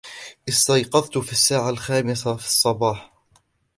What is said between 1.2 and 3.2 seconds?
الساعة الخامسة في الصباح